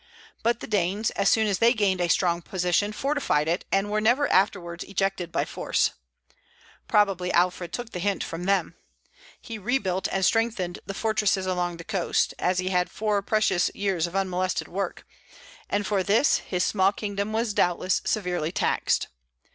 [0.41, 4.01] But the Danes, as soon as they gained a strong position, fortified it, and were
[4.01, 5.91] never afterwards ejected by force.
[6.87, 8.73] Probably Alfred took the hint from them.
[9.39, 14.07] He rebuilt and strengthened the fortresses along the coast, as he had four precious years
[14.07, 15.05] of unmolested work;
[15.69, 19.07] and for this his small kingdom was doubtless severely taxed.